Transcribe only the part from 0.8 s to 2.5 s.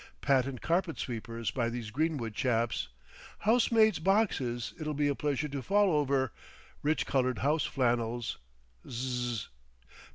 sweepers by these greenwood